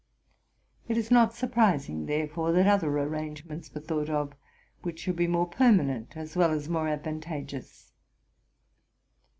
It 0.87 0.97
is 0.97 1.11
not 1.11 1.35
surprising, 1.35 2.07
therefore, 2.07 2.51
that 2.53 2.65
other 2.65 2.89
arrangements 2.89 3.71
were 3.71 3.81
thought 3.81 4.09
of 4.09 4.33
which 4.81 5.01
should 5.01 5.15
be 5.15 5.27
more 5.27 5.45
permanent 5.47 6.17
as 6.17 6.35
well 6.35 6.49
as 6.49 6.67
more 6.67 6.87
advantageous. 6.87 7.91